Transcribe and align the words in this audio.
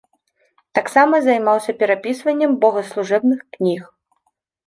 Таксама 0.77 1.15
займаўся 1.27 1.75
перапісваннем 1.83 2.51
богаслужэбных 2.63 3.39
кніг. 3.59 3.81